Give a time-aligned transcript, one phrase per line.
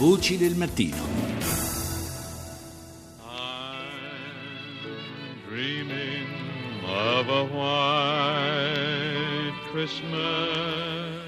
[0.00, 0.96] Voci del mattino.
[5.46, 6.26] Dreaming
[6.86, 8.80] of a white
[9.70, 11.19] Christmas.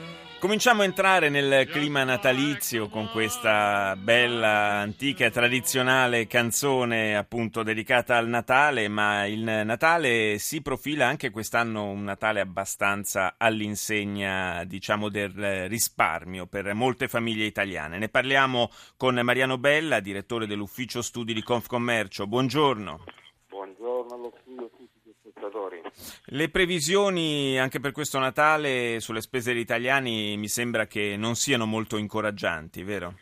[0.43, 8.17] Cominciamo a entrare nel clima natalizio con questa bella, antica e tradizionale canzone appunto dedicata
[8.17, 15.69] al Natale, ma il Natale si profila anche quest'anno un Natale abbastanza all'insegna, diciamo, del
[15.69, 17.99] risparmio per molte famiglie italiane.
[17.99, 22.27] Ne parliamo con Mariano Bella, direttore dell'ufficio studi di Confcommercio.
[22.27, 23.05] Buongiorno.
[23.49, 25.82] Buongiorno allo studio a tutti gli spettatori.
[26.27, 31.67] Le previsioni anche per questo Natale sulle spese degli italiani mi sembra che non siano
[31.67, 33.15] molto incoraggianti, vero?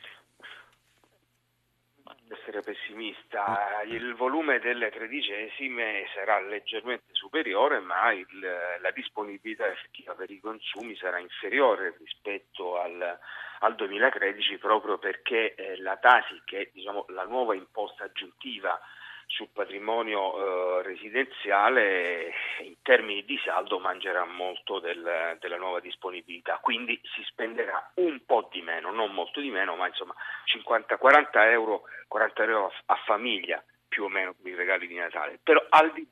[2.28, 8.26] Essere pessimista, il volume delle tredicesime sarà leggermente superiore, ma il-
[8.80, 13.18] la disponibilità effettiva per i consumi sarà inferiore rispetto al,
[13.60, 18.78] al 2013 proprio perché eh, la Tasi, che è diciamo, la nuova imposta aggiuntiva
[19.30, 27.00] sul patrimonio eh, residenziale in termini di saldo mangerà molto del- della nuova disponibilità, quindi
[27.14, 30.14] si spenderà un po' di meno, non molto di meno, ma insomma
[30.46, 35.38] 50-40 euro, 40 euro a, famiglia più o meno per i regali di Natale.
[35.42, 36.06] Però al di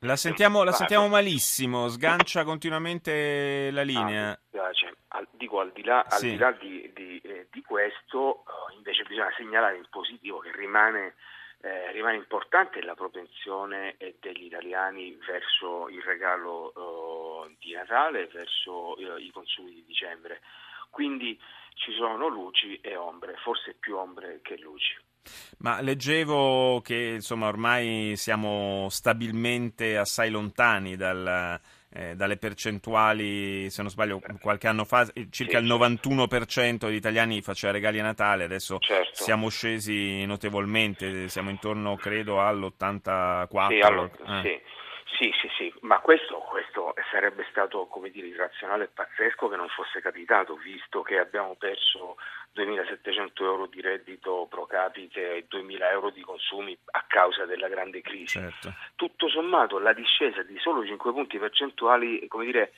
[0.00, 4.28] La sentiamo, la sentiamo malissimo, sgancia continuamente la Ah, linea.
[4.30, 4.94] mi spiace.
[5.08, 6.30] Al- dico al di là, al Sì.
[6.30, 8.44] di, là di, di, eh, di questo,
[8.76, 11.14] invece bisogna segnalare in positivo che rimane,
[11.64, 18.94] eh, rimane importante la propensione eh, degli italiani verso il regalo eh, di Natale, verso
[18.98, 20.42] eh, i consumi di dicembre.
[20.90, 21.40] Quindi
[21.72, 24.94] ci sono luci e ombre, forse più ombre che luci.
[25.60, 31.58] Ma leggevo che insomma ormai siamo stabilmente assai lontani dal,
[31.94, 37.40] eh, dalle percentuali, se non sbaglio qualche anno fa eh, circa il 91% degli italiani
[37.40, 39.22] faceva regali a Natale, adesso Certo.
[39.22, 43.68] siamo scesi notevolmente, siamo intorno credo all'84%.
[43.68, 44.42] Sì, allora, eh.
[44.42, 44.60] sì,
[45.18, 46.42] sì, sì, sì, ma questo,
[46.74, 51.54] questo sarebbe stato, come dire, irrazionale e pazzesco che non fosse capitato, visto che abbiamo
[51.54, 52.16] perso
[52.56, 58.00] 2.700 euro di reddito pro capite e 2.000 euro di consumi a causa della grande
[58.00, 58.38] crisi.
[58.38, 58.74] Certo.
[58.96, 62.72] Tutto sommato la discesa di solo 5 punti percentuali, come dire,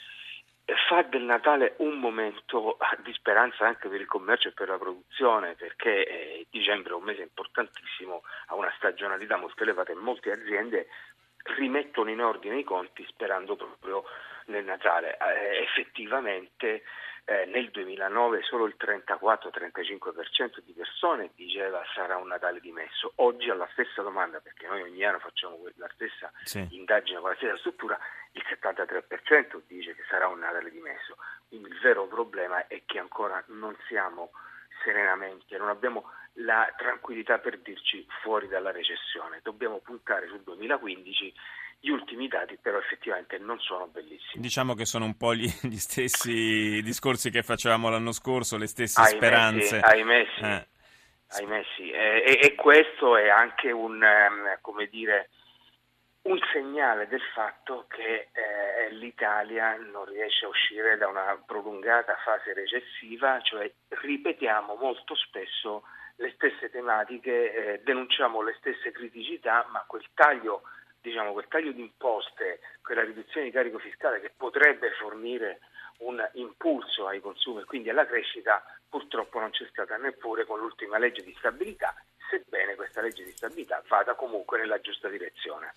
[0.89, 5.55] fa del Natale un momento di speranza anche per il commercio e per la produzione,
[5.55, 10.89] perché eh, dicembre è un mese importantissimo, ha una stagionalità molto elevata e molte aziende
[11.57, 14.05] rimettono in ordine i conti sperando proprio
[14.47, 15.17] nel Natale.
[15.19, 16.83] Eh, effettivamente
[17.25, 23.12] eh, nel 2009 solo il 34-35% di persone diceva sarà un Natale dimesso.
[23.17, 26.67] Oggi alla stessa domanda, perché noi ogni anno facciamo la stessa Sì.
[26.71, 27.99] indagine con la stessa struttura,
[28.33, 31.17] il 73% dice che sarà un Natale dimesso.
[31.49, 34.31] Quindi il vero problema è che ancora non siamo
[34.84, 39.41] serenamente, non abbiamo la tranquillità per dirci fuori dalla recessione.
[39.43, 41.33] Dobbiamo puntare sul 2015.
[41.79, 44.43] Gli ultimi dati però effettivamente non sono bellissimi.
[44.43, 49.01] Diciamo che sono un po' gli, gli stessi discorsi che facevamo l'anno scorso, le stesse
[49.01, 49.79] Ahimè, speranze.
[49.79, 50.43] sì, ahimè sì.
[50.43, 50.67] Eh.
[51.29, 51.91] Ahimè sì.
[51.91, 55.31] E, e- questo è anche un, ehm, come dire,
[56.23, 62.53] un segnale del fatto che eh, l'Italia non riesce a uscire da una prolungata fase
[62.53, 65.85] recessiva, cioè ripetiamo molto spesso
[66.17, 70.63] le stesse tematiche, eh, denunciamo le stesse criticità, ma quel taglio,
[71.01, 75.61] diciamo, quel taglio di imposte, quella riduzione di carico fiscale che potrebbe fornire
[75.99, 80.99] un impulso ai consumi e quindi alla crescita, purtroppo non c'è stata neppure con l'ultima
[80.99, 81.95] legge di stabilità,
[82.31, 85.73] sebbene questa legge di stabilità vada comunque nella giusta direzione.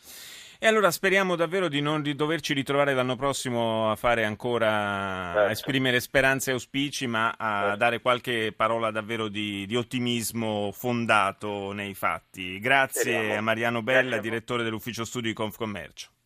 [0.61, 5.33] E allora speriamo davvero di non di doverci ritrovare l'anno prossimo a fare ancora, a
[5.35, 5.51] Certo.
[5.51, 7.77] esprimere speranze e auspici, ma a Certo.
[7.77, 12.59] dare qualche parola davvero di, di ottimismo fondato nei fatti.
[12.59, 13.37] Grazie Speriamo.
[13.37, 14.29] a Mariano Bella, a voi.
[14.29, 16.09] direttore dell'ufficio studi di Confcommercio.